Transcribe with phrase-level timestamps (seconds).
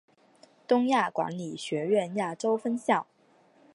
[0.67, 3.05] 东亚管理学院亚洲分校。